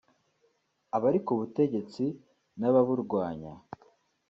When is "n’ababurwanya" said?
2.59-3.53